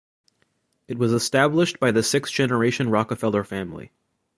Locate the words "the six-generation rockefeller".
1.91-3.43